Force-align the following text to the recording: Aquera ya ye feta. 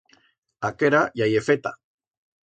Aquera 0.69 1.01
ya 1.21 1.27
ye 1.33 1.43
feta. 1.49 1.71